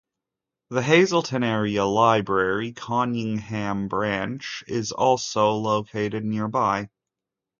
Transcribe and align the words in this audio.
The 0.71 0.81
Hazleton 0.81 1.43
Area 1.43 1.85
Library, 1.85 2.73
Conyngham 2.73 3.87
Branch, 3.87 4.63
is 4.67 4.91
also 4.91 5.51
located 5.51 6.25
nearby. 6.25 6.89